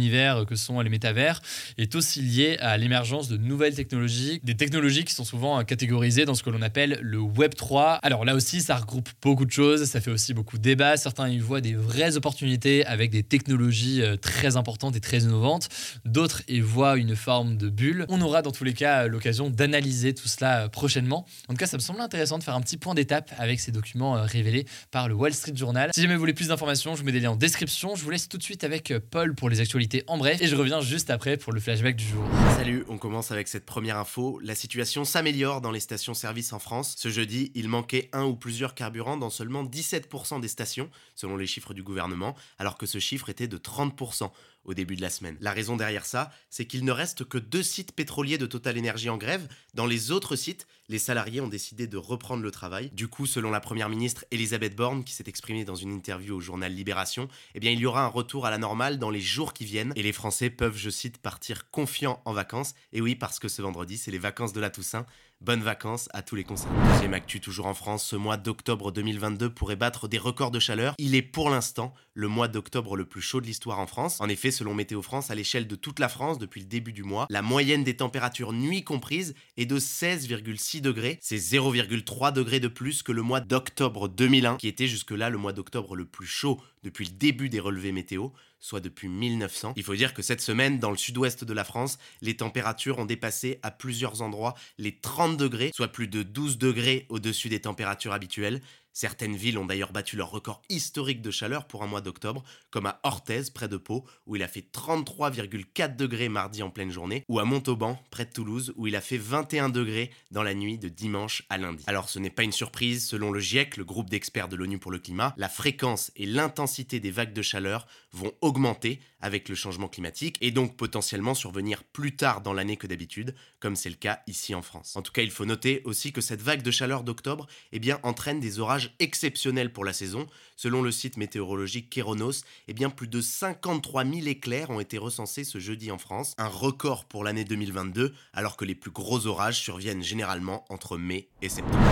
que 0.46 0.56
sont 0.56 0.80
les 0.80 0.90
métavers 0.90 1.40
est 1.78 1.94
aussi 1.94 2.20
lié 2.22 2.56
à 2.60 2.76
l'émergence 2.76 3.28
de 3.28 3.36
nouvelles 3.36 3.74
technologies, 3.74 4.40
des 4.42 4.56
technologies 4.56 5.04
qui 5.04 5.14
sont 5.14 5.24
souvent 5.24 5.62
catégorisées 5.64 6.24
dans 6.24 6.34
ce 6.34 6.42
que 6.42 6.50
l'on 6.50 6.62
appelle 6.62 6.98
le 7.02 7.18
Web 7.18 7.54
3. 7.54 7.94
Alors 8.02 8.24
là 8.24 8.34
aussi, 8.34 8.60
ça 8.60 8.76
regroupe 8.76 9.08
beaucoup 9.22 9.44
de 9.44 9.50
choses, 9.50 9.84
ça 9.84 10.00
fait 10.00 10.10
aussi 10.10 10.34
beaucoup 10.34 10.58
de 10.58 10.62
débats. 10.62 10.96
Certains 10.96 11.28
y 11.28 11.38
voient 11.38 11.60
des 11.60 11.74
vraies 11.74 12.16
opportunités 12.16 12.84
avec 12.86 13.10
des 13.10 13.22
technologies 13.22 14.02
très 14.20 14.56
importantes 14.56 14.96
et 14.96 15.00
très 15.00 15.20
innovantes. 15.20 15.68
D'autres 16.04 16.42
y 16.48 16.60
voient 16.60 16.96
une 16.96 17.16
forme 17.16 17.56
de 17.56 17.68
bulle. 17.68 18.06
On 18.08 18.20
aura 18.20 18.42
dans 18.42 18.52
tous 18.52 18.64
les 18.64 18.74
cas 18.74 19.06
l'occasion 19.06 19.50
d'analyser 19.50 20.14
tout 20.14 20.28
cela 20.28 20.68
prochainement. 20.68 21.26
En 21.48 21.54
tout 21.54 21.58
cas, 21.58 21.66
ça 21.66 21.76
me 21.76 21.82
semble 21.82 22.00
intéressant 22.00 22.38
de 22.38 22.44
faire 22.44 22.54
un 22.54 22.60
petit 22.60 22.76
point 22.76 22.94
d'étape 22.94 23.32
avec 23.38 23.60
ces 23.60 23.72
documents 23.72 24.16
euh, 24.16 24.22
révélés 24.22 24.66
par 24.90 25.08
le 25.08 25.14
Wall 25.14 25.32
Street 25.32 25.54
Journal. 25.54 25.90
Si 25.94 26.02
jamais 26.02 26.14
vous 26.14 26.20
voulez 26.20 26.34
plus 26.34 26.48
d'informations, 26.48 26.94
je 26.94 27.00
vous 27.00 27.06
mets 27.06 27.12
des 27.12 27.20
liens 27.20 27.32
en 27.32 27.36
description. 27.36 27.94
Je 27.94 28.04
vous 28.04 28.10
laisse 28.10 28.28
tout 28.28 28.38
de 28.38 28.42
suite 28.42 28.64
avec 28.64 28.90
euh, 28.90 29.00
Paul 29.10 29.34
pour 29.34 29.48
les 29.48 29.60
actualités 29.60 29.85
en 30.08 30.18
bref 30.18 30.40
et 30.40 30.46
je 30.46 30.56
reviens 30.56 30.80
juste 30.80 31.10
après 31.10 31.36
pour 31.36 31.52
le 31.52 31.60
flashback 31.60 31.96
du 31.96 32.04
jour. 32.04 32.24
Salut, 32.56 32.84
on 32.88 32.98
commence 32.98 33.30
avec 33.30 33.46
cette 33.46 33.64
première 33.64 33.96
info. 33.98 34.40
La 34.42 34.54
situation 34.54 35.04
s'améliore 35.04 35.60
dans 35.60 35.70
les 35.70 35.80
stations-service 35.80 36.52
en 36.52 36.58
France. 36.58 36.94
Ce 36.98 37.08
jeudi, 37.08 37.52
il 37.54 37.68
manquait 37.68 38.08
un 38.12 38.24
ou 38.24 38.34
plusieurs 38.34 38.74
carburants 38.74 39.16
dans 39.16 39.30
seulement 39.30 39.64
17% 39.64 40.40
des 40.40 40.48
stations, 40.48 40.90
selon 41.14 41.36
les 41.36 41.46
chiffres 41.46 41.74
du 41.74 41.82
gouvernement, 41.82 42.34
alors 42.58 42.78
que 42.78 42.86
ce 42.86 42.98
chiffre 42.98 43.28
était 43.28 43.48
de 43.48 43.58
30% 43.58 44.30
au 44.66 44.74
début 44.74 44.96
de 44.96 45.02
la 45.02 45.10
semaine. 45.10 45.36
La 45.40 45.52
raison 45.52 45.76
derrière 45.76 46.04
ça, 46.04 46.30
c'est 46.50 46.66
qu'il 46.66 46.84
ne 46.84 46.92
reste 46.92 47.24
que 47.24 47.38
deux 47.38 47.62
sites 47.62 47.92
pétroliers 47.92 48.38
de 48.38 48.46
Total 48.46 48.78
Energy 48.78 49.08
en 49.08 49.16
grève. 49.16 49.48
Dans 49.74 49.86
les 49.86 50.10
autres 50.10 50.36
sites, 50.36 50.66
les 50.88 50.98
salariés 50.98 51.40
ont 51.40 51.48
décidé 51.48 51.86
de 51.86 51.96
reprendre 51.96 52.42
le 52.42 52.50
travail. 52.50 52.90
Du 52.92 53.08
coup, 53.08 53.26
selon 53.26 53.50
la 53.50 53.60
première 53.60 53.88
ministre 53.88 54.24
Elisabeth 54.30 54.76
Borne, 54.76 55.04
qui 55.04 55.14
s'est 55.14 55.24
exprimée 55.26 55.64
dans 55.64 55.74
une 55.74 55.92
interview 55.92 56.36
au 56.36 56.40
journal 56.40 56.72
Libération, 56.72 57.28
eh 57.54 57.60
bien, 57.60 57.70
il 57.70 57.80
y 57.80 57.86
aura 57.86 58.04
un 58.04 58.08
retour 58.08 58.46
à 58.46 58.50
la 58.50 58.58
normale 58.58 58.98
dans 58.98 59.10
les 59.10 59.20
jours 59.20 59.52
qui 59.52 59.64
viennent 59.64 59.92
et 59.96 60.02
les 60.02 60.12
Français 60.12 60.50
peuvent, 60.50 60.76
je 60.76 60.90
cite, 60.90 61.18
partir 61.18 61.70
confiants 61.70 62.20
en 62.24 62.32
vacances. 62.32 62.74
Et 62.92 63.00
oui, 63.00 63.14
parce 63.14 63.38
que 63.38 63.48
ce 63.48 63.62
vendredi, 63.62 63.98
c'est 63.98 64.10
les 64.10 64.18
vacances 64.18 64.52
de 64.52 64.60
la 64.60 64.70
Toussaint. 64.70 65.06
Bonnes 65.42 65.62
vacances 65.62 66.08
à 66.14 66.22
tous 66.22 66.34
les 66.34 66.44
concernés. 66.44 66.78
Deuxième 66.94 67.12
actu 67.12 67.40
toujours 67.40 67.66
en 67.66 67.74
France, 67.74 68.06
ce 68.06 68.16
mois 68.16 68.38
d'octobre 68.38 68.90
2022 68.90 69.50
pourrait 69.50 69.76
battre 69.76 70.08
des 70.08 70.16
records 70.16 70.50
de 70.50 70.58
chaleur. 70.58 70.94
Il 70.96 71.14
est 71.14 71.20
pour 71.20 71.50
l'instant 71.50 71.92
le 72.14 72.26
mois 72.26 72.48
d'octobre 72.48 72.96
le 72.96 73.04
plus 73.04 73.20
chaud 73.20 73.42
de 73.42 73.46
l'histoire 73.46 73.78
en 73.78 73.86
France. 73.86 74.18
En 74.22 74.30
effet, 74.30 74.50
selon 74.50 74.72
Météo 74.72 75.02
France, 75.02 75.30
à 75.30 75.34
l'échelle 75.34 75.68
de 75.68 75.76
toute 75.76 75.98
la 75.98 76.08
France 76.08 76.38
depuis 76.38 76.62
le 76.62 76.66
début 76.66 76.94
du 76.94 77.02
mois, 77.02 77.26
la 77.28 77.42
moyenne 77.42 77.84
des 77.84 77.96
températures 77.96 78.54
nuit 78.54 78.82
comprises 78.82 79.34
est 79.58 79.66
de 79.66 79.78
16,6 79.78 80.80
degrés. 80.80 81.18
C'est 81.20 81.36
0,3 81.36 82.32
degrés 82.32 82.58
de 82.58 82.68
plus 82.68 83.02
que 83.02 83.12
le 83.12 83.20
mois 83.20 83.40
d'octobre 83.40 84.08
2001, 84.08 84.56
qui 84.56 84.68
était 84.68 84.88
jusque-là 84.88 85.28
le 85.28 85.36
mois 85.36 85.52
d'octobre 85.52 85.96
le 85.96 86.06
plus 86.06 86.26
chaud 86.26 86.58
depuis 86.82 87.04
le 87.04 87.12
début 87.12 87.50
des 87.50 87.60
relevés 87.60 87.92
météo, 87.92 88.28
soit 88.66 88.80
depuis 88.80 89.06
1900. 89.06 89.74
Il 89.76 89.84
faut 89.84 89.94
dire 89.94 90.12
que 90.12 90.22
cette 90.22 90.40
semaine, 90.40 90.80
dans 90.80 90.90
le 90.90 90.96
sud-ouest 90.96 91.44
de 91.44 91.52
la 91.52 91.62
France, 91.62 91.98
les 92.20 92.36
températures 92.36 92.98
ont 92.98 93.04
dépassé 93.04 93.60
à 93.62 93.70
plusieurs 93.70 94.22
endroits 94.22 94.54
les 94.76 94.98
30 94.98 95.36
degrés, 95.36 95.70
soit 95.72 95.86
plus 95.86 96.08
de 96.08 96.24
12 96.24 96.58
degrés 96.58 97.06
au-dessus 97.08 97.48
des 97.48 97.60
températures 97.60 98.12
habituelles. 98.12 98.60
Certaines 98.98 99.36
villes 99.36 99.58
ont 99.58 99.66
d'ailleurs 99.66 99.92
battu 99.92 100.16
leur 100.16 100.30
record 100.30 100.62
historique 100.70 101.20
de 101.20 101.30
chaleur 101.30 101.66
pour 101.66 101.82
un 101.82 101.86
mois 101.86 102.00
d'octobre, 102.00 102.42
comme 102.70 102.86
à 102.86 102.98
Orthez, 103.02 103.42
près 103.54 103.68
de 103.68 103.76
Pau, 103.76 104.06
où 104.24 104.36
il 104.36 104.42
a 104.42 104.48
fait 104.48 104.66
33,4 104.72 105.96
degrés 105.96 106.30
mardi 106.30 106.62
en 106.62 106.70
pleine 106.70 106.90
journée, 106.90 107.22
ou 107.28 107.38
à 107.38 107.44
Montauban, 107.44 108.02
près 108.10 108.24
de 108.24 108.30
Toulouse, 108.30 108.72
où 108.74 108.86
il 108.86 108.96
a 108.96 109.02
fait 109.02 109.18
21 109.18 109.68
degrés 109.68 110.10
dans 110.30 110.42
la 110.42 110.54
nuit 110.54 110.78
de 110.78 110.88
dimanche 110.88 111.42
à 111.50 111.58
lundi. 111.58 111.84
Alors 111.86 112.08
ce 112.08 112.18
n'est 112.18 112.30
pas 112.30 112.42
une 112.42 112.52
surprise, 112.52 113.06
selon 113.06 113.32
le 113.32 113.38
GIEC, 113.38 113.76
le 113.76 113.84
groupe 113.84 114.08
d'experts 114.08 114.48
de 114.48 114.56
l'ONU 114.56 114.78
pour 114.78 114.90
le 114.90 114.98
climat, 114.98 115.34
la 115.36 115.50
fréquence 115.50 116.10
et 116.16 116.24
l'intensité 116.24 116.98
des 116.98 117.10
vagues 117.10 117.34
de 117.34 117.42
chaleur 117.42 117.86
vont 118.12 118.32
augmenter 118.40 119.00
avec 119.20 119.48
le 119.48 119.54
changement 119.54 119.88
climatique 119.88 120.38
et 120.40 120.50
donc 120.50 120.76
potentiellement 120.76 121.34
survenir 121.34 121.84
plus 121.84 122.16
tard 122.16 122.40
dans 122.40 122.52
l'année 122.52 122.76
que 122.76 122.86
d'habitude, 122.86 123.34
comme 123.60 123.76
c'est 123.76 123.90
le 123.90 123.96
cas 123.96 124.20
ici 124.26 124.54
en 124.54 124.62
France. 124.62 124.96
En 124.96 125.02
tout 125.02 125.12
cas, 125.12 125.22
il 125.22 125.30
faut 125.30 125.44
noter 125.44 125.82
aussi 125.84 126.12
que 126.12 126.20
cette 126.20 126.42
vague 126.42 126.62
de 126.62 126.70
chaleur 126.70 127.02
d'octobre 127.02 127.46
eh 127.72 127.80
entraîne 128.02 128.40
des 128.40 128.58
orages 128.58 128.85
exceptionnels 128.98 129.72
pour 129.72 129.84
la 129.84 129.92
saison. 129.92 130.26
Selon 130.56 130.82
le 130.82 130.90
site 130.90 131.16
météorologique 131.16 131.90
Kéronos, 131.90 132.44
eh 132.68 132.72
bien, 132.72 132.90
plus 132.90 133.08
de 133.08 133.20
53 133.20 134.04
000 134.04 134.26
éclairs 134.26 134.70
ont 134.70 134.80
été 134.80 134.98
recensés 134.98 135.44
ce 135.44 135.58
jeudi 135.58 135.90
en 135.90 135.98
France, 135.98 136.34
un 136.38 136.48
record 136.48 137.04
pour 137.04 137.24
l'année 137.24 137.44
2022, 137.44 138.14
alors 138.32 138.56
que 138.56 138.64
les 138.64 138.74
plus 138.74 138.90
gros 138.90 139.26
orages 139.26 139.60
surviennent 139.60 140.02
généralement 140.02 140.64
entre 140.70 140.96
mai 140.96 141.28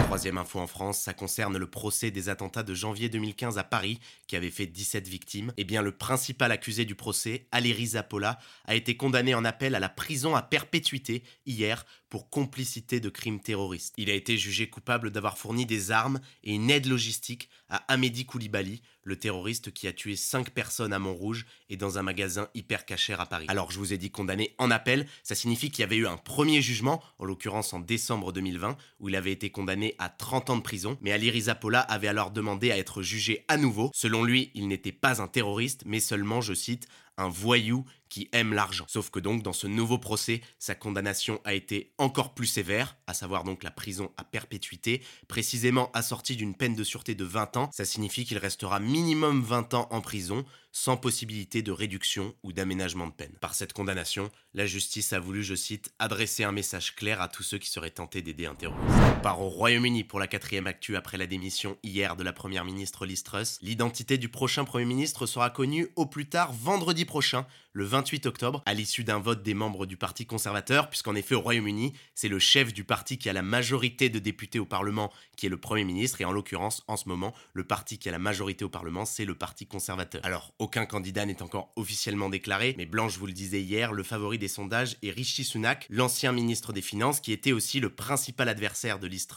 Troisième 0.04 0.38
info 0.38 0.58
en 0.58 0.66
France, 0.66 0.98
ça 0.98 1.14
concerne 1.14 1.56
le 1.56 1.66
procès 1.68 2.10
des 2.10 2.28
attentats 2.28 2.62
de 2.62 2.74
janvier 2.74 3.08
2015 3.08 3.56
à 3.58 3.64
Paris, 3.64 4.00
qui 4.26 4.36
avait 4.36 4.50
fait 4.50 4.66
17 4.66 5.06
victimes. 5.06 5.52
Eh 5.56 5.64
bien, 5.64 5.80
le 5.80 5.92
principal 5.92 6.50
accusé 6.50 6.84
du 6.84 6.94
procès, 6.94 7.46
Aléry 7.52 7.88
Zapola, 7.88 8.38
a 8.64 8.74
été 8.74 8.96
condamné 8.96 9.34
en 9.34 9.44
appel 9.44 9.74
à 9.74 9.80
la 9.80 9.88
prison 9.88 10.34
à 10.34 10.42
perpétuité 10.42 11.22
hier 11.46 11.84
pour 12.08 12.30
complicité 12.30 13.00
de 13.00 13.08
crimes 13.08 13.40
terroristes. 13.40 13.94
Il 13.96 14.10
a 14.10 14.14
été 14.14 14.36
jugé 14.36 14.68
coupable 14.68 15.10
d'avoir 15.10 15.38
fourni 15.38 15.66
des 15.66 15.90
armes 15.90 16.20
et 16.42 16.54
une 16.54 16.70
aide 16.70 16.86
logistique 16.86 17.48
à 17.68 17.76
Amédi 17.92 18.26
Koulibaly, 18.26 18.82
le 19.04 19.16
terroriste 19.16 19.72
qui 19.72 19.86
a 19.86 19.92
tué 19.92 20.16
5 20.16 20.50
personnes 20.50 20.92
à 20.92 20.98
Montrouge 20.98 21.46
et 21.68 21.76
dans 21.76 21.98
un 21.98 22.02
magasin 22.02 22.48
hyper 22.54 22.84
caché 22.84 23.12
à 23.12 23.26
Paris. 23.26 23.46
Alors 23.48 23.70
je 23.70 23.78
vous 23.78 23.92
ai 23.92 23.98
dit 23.98 24.10
condamné 24.10 24.54
en 24.58 24.70
appel, 24.70 25.06
ça 25.22 25.34
signifie 25.34 25.70
qu'il 25.70 25.80
y 25.80 25.84
avait 25.84 25.96
eu 25.96 26.06
un 26.06 26.16
premier 26.16 26.62
jugement, 26.62 27.02
en 27.18 27.24
l'occurrence 27.24 27.72
en 27.72 27.80
décembre 27.80 28.32
2020, 28.32 28.76
où 29.00 29.08
il 29.08 29.16
avait 29.16 29.32
été 29.32 29.50
condamné 29.50 29.94
à 29.98 30.08
30 30.08 30.50
ans 30.50 30.56
de 30.56 30.62
prison, 30.62 30.98
mais 31.00 31.12
Ali 31.12 31.30
Rizapola 31.30 31.80
avait 31.80 32.08
alors 32.08 32.30
demandé 32.30 32.70
à 32.70 32.78
être 32.78 33.02
jugé 33.02 33.44
à 33.48 33.56
nouveau. 33.56 33.90
Selon 33.94 34.24
lui, 34.24 34.50
il 34.54 34.68
n'était 34.68 34.92
pas 34.92 35.22
un 35.22 35.28
terroriste, 35.28 35.82
mais 35.86 36.00
seulement, 36.00 36.40
je 36.40 36.54
cite, 36.54 36.88
un 37.16 37.28
voyou 37.28 37.84
qui 38.08 38.28
aime 38.32 38.52
l'argent. 38.52 38.84
Sauf 38.88 39.10
que 39.10 39.20
donc, 39.20 39.42
dans 39.42 39.52
ce 39.52 39.66
nouveau 39.66 39.98
procès, 39.98 40.40
sa 40.58 40.74
condamnation 40.74 41.40
a 41.44 41.54
été 41.54 41.92
encore 41.98 42.34
plus 42.34 42.46
sévère, 42.46 42.96
à 43.06 43.14
savoir 43.14 43.44
donc 43.44 43.62
la 43.62 43.70
prison 43.70 44.12
à 44.16 44.24
perpétuité, 44.24 45.02
précisément 45.28 45.90
assortie 45.92 46.36
d'une 46.36 46.54
peine 46.54 46.74
de 46.74 46.84
sûreté 46.84 47.14
de 47.14 47.24
20 47.24 47.56
ans. 47.56 47.70
Ça 47.72 47.84
signifie 47.84 48.24
qu'il 48.24 48.38
restera 48.38 48.80
minimum 48.80 49.42
20 49.42 49.74
ans 49.74 49.88
en 49.90 50.00
prison, 50.00 50.44
sans 50.76 50.96
possibilité 50.96 51.62
de 51.62 51.70
réduction 51.70 52.34
ou 52.42 52.52
d'aménagement 52.52 53.06
de 53.06 53.12
peine. 53.12 53.32
Par 53.40 53.54
cette 53.54 53.72
condamnation, 53.72 54.28
la 54.54 54.66
justice 54.66 55.12
a 55.12 55.20
voulu, 55.20 55.44
je 55.44 55.54
cite, 55.54 55.92
adresser 56.00 56.42
un 56.42 56.50
message 56.50 56.96
clair 56.96 57.22
à 57.22 57.28
tous 57.28 57.44
ceux 57.44 57.58
qui 57.58 57.70
seraient 57.70 57.90
tentés 57.90 58.22
d'aider 58.22 58.46
un 58.46 58.56
terroriste. 58.56 58.98
On 59.16 59.20
part 59.20 59.40
au 59.40 59.48
Royaume-Uni 59.48 60.02
pour 60.02 60.18
la 60.18 60.26
quatrième 60.26 60.66
actu 60.66 60.96
après 60.96 61.16
la 61.16 61.28
démission 61.28 61.78
hier 61.84 62.16
de 62.16 62.24
la 62.24 62.32
première 62.32 62.64
ministre 62.64 63.06
Liz 63.06 63.22
Truss. 63.22 63.58
L'identité 63.62 64.18
du 64.18 64.28
prochain 64.28 64.64
premier 64.64 64.84
ministre 64.84 65.26
sera 65.26 65.48
connue 65.48 65.92
au 65.94 66.06
plus 66.06 66.28
tard 66.28 66.52
vendredi 66.52 67.04
prochain, 67.04 67.46
le 67.72 67.84
28 67.94 68.26
octobre, 68.26 68.60
à 68.66 68.74
l'issue 68.74 69.04
d'un 69.04 69.20
vote 69.20 69.44
des 69.44 69.54
membres 69.54 69.86
du 69.86 69.96
Parti 69.96 70.26
conservateur, 70.26 70.90
puisqu'en 70.90 71.14
effet 71.14 71.36
au 71.36 71.40
Royaume-Uni, 71.40 71.92
c'est 72.16 72.26
le 72.26 72.40
chef 72.40 72.72
du 72.72 72.82
parti 72.82 73.18
qui 73.18 73.28
a 73.28 73.32
la 73.32 73.42
majorité 73.42 74.08
de 74.08 74.18
députés 74.18 74.58
au 74.58 74.66
Parlement 74.66 75.12
qui 75.36 75.46
est 75.46 75.48
le 75.48 75.58
Premier 75.58 75.84
ministre, 75.84 76.20
et 76.20 76.24
en 76.24 76.32
l'occurrence, 76.32 76.82
en 76.88 76.96
ce 76.96 77.08
moment, 77.08 77.32
le 77.52 77.62
parti 77.62 77.98
qui 77.98 78.08
a 78.08 78.12
la 78.12 78.18
majorité 78.18 78.64
au 78.64 78.68
Parlement, 78.68 79.04
c'est 79.04 79.24
le 79.24 79.36
Parti 79.36 79.68
conservateur. 79.68 80.20
Alors, 80.24 80.54
aucun 80.58 80.86
candidat 80.86 81.24
n'est 81.24 81.40
encore 81.40 81.72
officiellement 81.76 82.30
déclaré, 82.30 82.74
mais 82.78 82.84
Blanche 82.84 83.16
vous 83.16 83.26
le 83.26 83.32
disait 83.32 83.62
hier, 83.62 83.92
le 83.92 84.02
favori 84.02 84.38
des 84.38 84.48
sondages 84.48 84.96
est 85.04 85.12
Rishi 85.12 85.44
Sunak, 85.44 85.86
l'ancien 85.88 86.32
ministre 86.32 86.72
des 86.72 86.82
Finances, 86.82 87.20
qui 87.20 87.30
était 87.30 87.52
aussi 87.52 87.78
le 87.78 87.90
principal 87.90 88.48
adversaire 88.48 88.98
de 88.98 89.06
Liz 89.06 89.28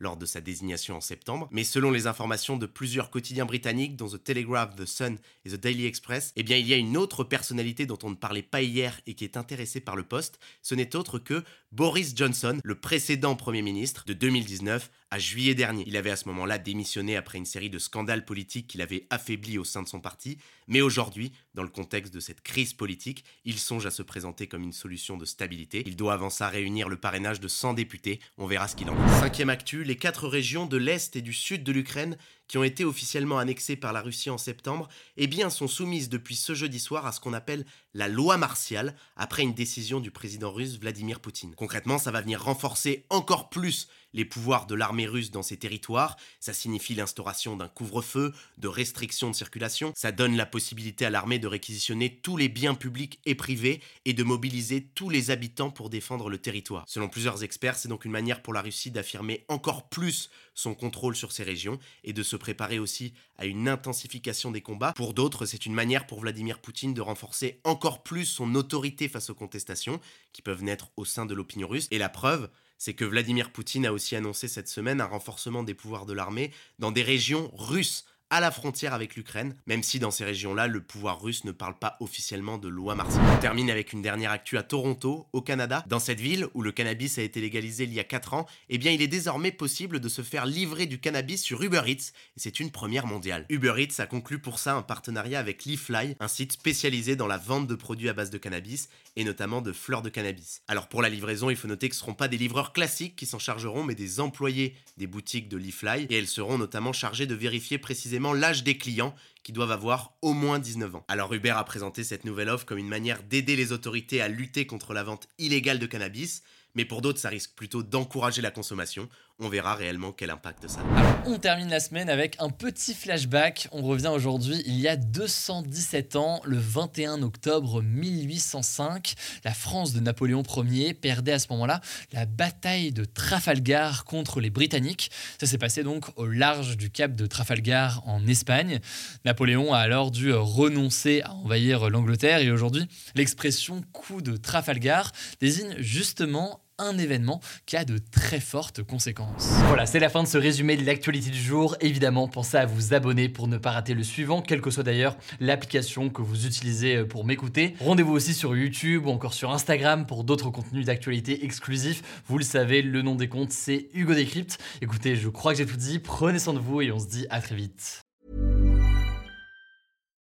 lors 0.00 0.16
de 0.16 0.26
sa 0.26 0.40
désignation 0.40 0.96
en 0.96 1.00
septembre. 1.00 1.48
Mais 1.50 1.64
selon 1.64 1.90
les 1.90 2.06
informations 2.06 2.56
de 2.56 2.66
plusieurs 2.66 3.10
quotidiens 3.10 3.46
britanniques, 3.46 3.96
dont 3.96 4.08
The 4.08 4.22
Telegraph, 4.22 4.76
The 4.76 4.86
Sun 4.86 5.18
et 5.44 5.50
The 5.50 5.60
Daily 5.60 5.86
Express, 5.86 6.32
eh 6.36 6.42
bien 6.42 6.56
il 6.56 6.66
y 6.66 6.74
a 6.74 6.76
une 6.76 6.96
autre 6.96 7.24
personnalité 7.24 7.86
dont 7.86 7.98
on 8.02 8.10
ne 8.10 8.14
parlait 8.14 8.42
pas 8.42 8.62
hier 8.62 9.00
et 9.06 9.14
qui 9.14 9.24
est 9.24 9.36
intéressée 9.36 9.80
par 9.80 9.96
le 9.96 10.04
poste. 10.04 10.38
Ce 10.62 10.74
n'est 10.74 10.96
autre 10.96 11.18
que 11.18 11.42
Boris 11.70 12.14
Johnson, 12.16 12.58
le 12.64 12.74
précédent 12.76 13.36
Premier 13.36 13.60
ministre 13.60 14.04
de 14.06 14.14
2019 14.14 14.90
à 15.10 15.18
juillet 15.18 15.54
dernier. 15.54 15.84
Il 15.86 15.98
avait 15.98 16.10
à 16.10 16.16
ce 16.16 16.26
moment-là 16.28 16.56
démissionné 16.56 17.14
après 17.14 17.36
une 17.36 17.44
série 17.44 17.68
de 17.68 17.78
scandales 17.78 18.24
politiques 18.24 18.68
qu'il 18.68 18.80
avait 18.80 19.06
affaiblis 19.10 19.58
au 19.58 19.64
sein 19.64 19.82
de 19.82 19.88
son 19.88 20.00
parti, 20.00 20.38
mais 20.66 20.80
aujourd'hui, 20.80 21.30
dans 21.52 21.62
le 21.62 21.68
contexte 21.68 22.12
de 22.14 22.20
cette 22.20 22.40
crise 22.40 22.72
politique, 22.72 23.22
il 23.44 23.58
songe 23.58 23.84
à 23.84 23.90
se 23.90 24.02
présenter 24.02 24.46
comme 24.46 24.62
une 24.62 24.72
solution 24.72 25.18
de 25.18 25.26
stabilité. 25.26 25.82
Il 25.84 25.96
doit 25.96 26.14
avant 26.14 26.30
ça 26.30 26.48
réunir 26.48 26.88
le 26.88 26.96
parrainage 26.96 27.38
de 27.38 27.48
100 27.48 27.74
députés, 27.74 28.18
on 28.38 28.46
verra 28.46 28.66
ce 28.66 28.74
qu'il 28.74 28.88
en 28.88 28.94
est. 28.94 29.20
Cinquième 29.20 29.50
actu, 29.50 29.84
les 29.84 29.96
quatre 29.96 30.26
régions 30.26 30.64
de 30.64 30.78
l'Est 30.78 31.16
et 31.16 31.22
du 31.22 31.34
Sud 31.34 31.64
de 31.64 31.72
l'Ukraine 31.72 32.16
qui 32.48 32.58
ont 32.58 32.64
été 32.64 32.84
officiellement 32.84 33.38
annexées 33.38 33.76
par 33.76 33.92
la 33.92 34.00
Russie 34.00 34.30
en 34.30 34.38
septembre, 34.38 34.88
eh 35.16 35.26
bien 35.26 35.50
sont 35.50 35.68
soumises 35.68 36.08
depuis 36.08 36.34
ce 36.34 36.54
jeudi 36.54 36.80
soir 36.80 37.06
à 37.06 37.12
ce 37.12 37.20
qu'on 37.20 37.34
appelle 37.34 37.64
la 37.94 38.08
loi 38.08 38.36
martiale, 38.36 38.94
après 39.16 39.42
une 39.42 39.54
décision 39.54 40.00
du 40.00 40.10
président 40.10 40.50
russe 40.50 40.78
Vladimir 40.78 41.20
Poutine. 41.20 41.54
Concrètement, 41.54 41.98
ça 41.98 42.10
va 42.10 42.22
venir 42.22 42.42
renforcer 42.42 43.04
encore 43.10 43.50
plus 43.50 43.88
les 44.12 44.24
pouvoirs 44.24 44.66
de 44.66 44.74
l'armée 44.74 45.06
russe 45.06 45.30
dans 45.30 45.42
ces 45.42 45.56
territoires, 45.56 46.16
ça 46.40 46.52
signifie 46.52 46.94
l'instauration 46.94 47.56
d'un 47.56 47.68
couvre-feu, 47.68 48.32
de 48.58 48.68
restrictions 48.68 49.30
de 49.30 49.34
circulation, 49.34 49.92
ça 49.96 50.12
donne 50.12 50.36
la 50.36 50.46
possibilité 50.46 51.04
à 51.04 51.10
l'armée 51.10 51.38
de 51.38 51.46
réquisitionner 51.46 52.16
tous 52.20 52.36
les 52.36 52.48
biens 52.48 52.74
publics 52.74 53.20
et 53.26 53.34
privés 53.34 53.80
et 54.04 54.12
de 54.12 54.24
mobiliser 54.24 54.84
tous 54.94 55.10
les 55.10 55.30
habitants 55.30 55.70
pour 55.70 55.90
défendre 55.90 56.30
le 56.30 56.38
territoire. 56.38 56.84
Selon 56.86 57.08
plusieurs 57.08 57.42
experts, 57.44 57.76
c'est 57.76 57.88
donc 57.88 58.04
une 58.04 58.12
manière 58.12 58.42
pour 58.42 58.52
la 58.52 58.62
Russie 58.62 58.90
d'affirmer 58.90 59.44
encore 59.48 59.88
plus 59.88 60.30
son 60.54 60.74
contrôle 60.74 61.14
sur 61.14 61.32
ces 61.32 61.44
régions 61.44 61.78
et 62.04 62.12
de 62.12 62.22
se 62.22 62.36
préparer 62.36 62.78
aussi 62.78 63.14
à 63.36 63.46
une 63.46 63.68
intensification 63.68 64.50
des 64.50 64.60
combats. 64.60 64.92
Pour 64.92 65.14
d'autres, 65.14 65.46
c'est 65.46 65.66
une 65.66 65.74
manière 65.74 66.06
pour 66.06 66.20
Vladimir 66.20 66.58
Poutine 66.58 66.94
de 66.94 67.00
renforcer 67.00 67.60
encore 67.64 68.02
plus 68.02 68.24
son 68.24 68.54
autorité 68.54 69.08
face 69.08 69.30
aux 69.30 69.34
contestations 69.34 70.00
qui 70.32 70.42
peuvent 70.42 70.62
naître 70.62 70.90
au 70.96 71.04
sein 71.04 71.26
de 71.26 71.34
l'opinion 71.34 71.68
russe. 71.68 71.88
Et 71.90 71.98
la 71.98 72.08
preuve, 72.08 72.50
c'est 72.78 72.94
que 72.94 73.04
Vladimir 73.04 73.50
Poutine 73.50 73.86
a 73.86 73.92
aussi 73.92 74.16
annoncé 74.16 74.48
cette 74.48 74.68
semaine 74.68 75.00
un 75.00 75.06
renforcement 75.06 75.62
des 75.62 75.74
pouvoirs 75.74 76.06
de 76.06 76.12
l'armée 76.12 76.52
dans 76.78 76.92
des 76.92 77.02
régions 77.02 77.50
russes 77.54 78.06
à 78.30 78.40
la 78.40 78.50
frontière 78.50 78.92
avec 78.92 79.16
l'Ukraine, 79.16 79.54
même 79.66 79.82
si 79.82 79.98
dans 79.98 80.10
ces 80.10 80.24
régions-là, 80.24 80.66
le 80.66 80.82
pouvoir 80.82 81.22
russe 81.22 81.44
ne 81.44 81.52
parle 81.52 81.78
pas 81.78 81.96
officiellement 82.00 82.58
de 82.58 82.68
loi 82.68 82.94
martiale. 82.94 83.24
On 83.34 83.40
termine 83.40 83.70
avec 83.70 83.92
une 83.92 84.02
dernière 84.02 84.30
actu 84.30 84.58
à 84.58 84.62
Toronto, 84.62 85.26
au 85.32 85.40
Canada. 85.40 85.84
Dans 85.88 85.98
cette 85.98 86.20
ville, 86.20 86.46
où 86.54 86.62
le 86.62 86.72
cannabis 86.72 87.18
a 87.18 87.22
été 87.22 87.40
légalisé 87.40 87.84
il 87.84 87.94
y 87.94 88.00
a 88.00 88.04
4 88.04 88.34
ans, 88.34 88.46
eh 88.68 88.76
bien 88.76 88.92
il 88.92 89.00
est 89.00 89.08
désormais 89.08 89.50
possible 89.50 89.98
de 90.00 90.08
se 90.08 90.22
faire 90.22 90.44
livrer 90.44 90.86
du 90.86 90.98
cannabis 91.00 91.42
sur 91.42 91.62
Uber 91.62 91.82
Eats, 91.86 92.12
c'est 92.36 92.60
une 92.60 92.70
première 92.70 93.06
mondiale. 93.06 93.46
Uber 93.48 93.74
Eats 93.78 94.02
a 94.02 94.06
conclu 94.06 94.38
pour 94.38 94.58
ça 94.58 94.74
un 94.74 94.82
partenariat 94.82 95.38
avec 95.38 95.64
Leafly, 95.64 96.16
un 96.20 96.28
site 96.28 96.52
spécialisé 96.52 97.16
dans 97.16 97.26
la 97.26 97.38
vente 97.38 97.66
de 97.66 97.74
produits 97.74 98.08
à 98.08 98.12
base 98.12 98.30
de 98.30 98.38
cannabis, 98.38 98.88
et 99.16 99.24
notamment 99.24 99.62
de 99.62 99.72
fleurs 99.72 100.02
de 100.02 100.10
cannabis. 100.10 100.60
Alors 100.68 100.88
pour 100.88 101.02
la 101.02 101.08
livraison, 101.08 101.50
il 101.50 101.56
faut 101.56 101.68
noter 101.68 101.88
que 101.88 101.94
ce 101.94 102.00
ne 102.00 102.04
seront 102.04 102.14
pas 102.14 102.28
des 102.28 102.38
livreurs 102.38 102.72
classiques 102.72 103.16
qui 103.16 103.26
s'en 103.26 103.38
chargeront, 103.38 103.84
mais 103.84 103.94
des 103.94 104.20
employés 104.20 104.76
des 104.96 105.06
boutiques 105.06 105.48
de 105.48 105.56
Leafly, 105.56 106.06
et 106.10 106.18
elles 106.18 106.28
seront 106.28 106.58
notamment 106.58 106.92
chargées 106.92 107.26
de 107.26 107.34
vérifier 107.34 107.78
précisément 107.78 108.17
l'âge 108.32 108.64
des 108.64 108.76
clients 108.76 109.14
qui 109.42 109.52
doivent 109.52 109.70
avoir 109.70 110.12
au 110.20 110.32
moins 110.32 110.58
19 110.58 110.96
ans. 110.96 111.04
Alors 111.08 111.32
Uber 111.32 111.50
a 111.50 111.64
présenté 111.64 112.04
cette 112.04 112.24
nouvelle 112.24 112.50
offre 112.50 112.66
comme 112.66 112.78
une 112.78 112.88
manière 112.88 113.22
d'aider 113.22 113.56
les 113.56 113.72
autorités 113.72 114.20
à 114.20 114.28
lutter 114.28 114.66
contre 114.66 114.92
la 114.92 115.02
vente 115.02 115.28
illégale 115.38 115.78
de 115.78 115.86
cannabis, 115.86 116.42
mais 116.74 116.84
pour 116.84 117.00
d'autres, 117.00 117.18
ça 117.18 117.30
risque 117.30 117.54
plutôt 117.54 117.82
d'encourager 117.82 118.42
la 118.42 118.50
consommation. 118.50 119.08
On 119.40 119.48
verra 119.48 119.76
réellement 119.76 120.10
quel 120.10 120.30
impact 120.30 120.66
ça 120.66 120.80
a. 120.80 121.22
on 121.28 121.38
termine 121.38 121.68
la 121.68 121.78
semaine 121.78 122.10
avec 122.10 122.34
un 122.40 122.50
petit 122.50 122.92
flashback. 122.92 123.68
On 123.70 123.82
revient 123.82 124.08
aujourd'hui, 124.08 124.64
il 124.66 124.74
y 124.80 124.88
a 124.88 124.96
217 124.96 126.16
ans, 126.16 126.40
le 126.44 126.58
21 126.58 127.22
octobre 127.22 127.80
1805. 127.80 129.14
La 129.44 129.54
France 129.54 129.92
de 129.92 130.00
Napoléon 130.00 130.42
Ier 130.42 130.92
perdait 130.92 131.30
à 131.30 131.38
ce 131.38 131.46
moment-là 131.50 131.80
la 132.12 132.26
bataille 132.26 132.90
de 132.90 133.04
Trafalgar 133.04 134.04
contre 134.04 134.40
les 134.40 134.50
Britanniques. 134.50 135.12
Ça 135.38 135.46
s'est 135.46 135.56
passé 135.56 135.84
donc 135.84 136.06
au 136.16 136.26
large 136.26 136.76
du 136.76 136.90
cap 136.90 137.14
de 137.14 137.26
Trafalgar 137.26 138.02
en 138.06 138.26
Espagne. 138.26 138.80
Napoléon 139.24 139.72
a 139.72 139.78
alors 139.78 140.10
dû 140.10 140.32
renoncer 140.32 141.22
à 141.22 141.32
envahir 141.34 141.90
l'Angleterre 141.90 142.40
et 142.40 142.50
aujourd'hui, 142.50 142.88
l'expression 143.14 143.84
coup 143.92 144.20
de 144.20 144.36
Trafalgar 144.36 145.12
désigne 145.40 145.76
justement 145.78 146.60
un 146.78 146.98
événement 146.98 147.40
qui 147.66 147.76
a 147.76 147.84
de 147.84 147.98
très 147.98 148.40
fortes 148.40 148.82
conséquences. 148.82 149.50
Voilà, 149.66 149.86
c'est 149.86 149.98
la 149.98 150.08
fin 150.08 150.22
de 150.22 150.28
ce 150.28 150.38
résumé 150.38 150.76
de 150.76 150.84
l'actualité 150.84 151.30
du 151.30 151.40
jour. 151.40 151.76
Évidemment, 151.80 152.28
pensez 152.28 152.56
à 152.56 152.66
vous 152.66 152.94
abonner 152.94 153.28
pour 153.28 153.48
ne 153.48 153.58
pas 153.58 153.72
rater 153.72 153.94
le 153.94 154.02
suivant, 154.02 154.42
quelle 154.42 154.60
que 154.60 154.70
soit 154.70 154.82
d'ailleurs 154.82 155.16
l'application 155.40 156.08
que 156.08 156.22
vous 156.22 156.46
utilisez 156.46 156.96
euh, 156.96 157.04
pour 157.04 157.24
m'écouter. 157.24 157.74
Rendez-vous 157.80 158.12
aussi 158.12 158.34
sur 158.34 158.56
YouTube 158.56 159.06
ou 159.06 159.10
encore 159.10 159.34
sur 159.34 159.50
Instagram 159.50 160.06
pour 160.06 160.24
d'autres 160.24 160.50
contenus 160.50 160.86
d'actualité 160.86 161.44
exclusifs. 161.44 162.02
Vous 162.26 162.38
le 162.38 162.44
savez, 162.44 162.82
le 162.82 163.02
nom 163.02 163.14
des 163.14 163.28
comptes, 163.28 163.52
c'est 163.52 163.88
Hugo 163.94 164.14
Décrypte. 164.14 164.58
Écoutez, 164.80 165.16
je 165.16 165.28
crois 165.28 165.52
que 165.52 165.58
j'ai 165.58 165.66
tout 165.66 165.76
dit. 165.76 165.98
Prenez 165.98 166.38
soin 166.38 166.54
de 166.54 166.58
vous 166.58 166.80
et 166.80 166.92
on 166.92 166.98
se 166.98 167.06
dit 167.06 167.26
à 167.30 167.40
très 167.40 167.54
vite. 167.54 168.07